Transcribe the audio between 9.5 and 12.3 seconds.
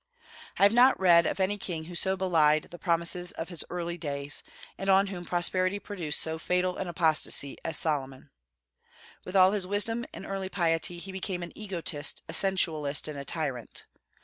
his wisdom and early piety, he became an egotist,